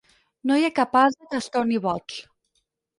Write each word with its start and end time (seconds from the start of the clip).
No 0.51 0.57
hi 0.61 0.65
ha 0.69 0.71
cap 0.79 0.97
ase 1.03 1.29
que 1.29 1.37
es 1.43 1.53
torni 1.59 1.81
boig. 1.87 2.21